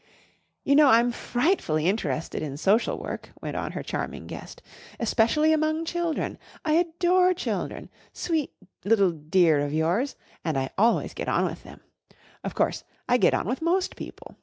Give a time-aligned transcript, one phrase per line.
[0.63, 4.63] "You know, I'm frightfully interested in social work," went on her charming guest,
[4.99, 6.39] "especially among children.
[6.65, 7.87] I adore children!
[8.11, 8.51] Sweet
[8.83, 10.15] little dear of yours!
[10.43, 11.81] And I always get on with them.
[12.43, 14.37] Of course, I get on with most people.